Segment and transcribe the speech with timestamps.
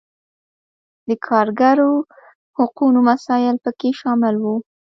[1.07, 1.93] د کارګرو
[2.57, 4.55] حقونو مسایل پکې شامل وو.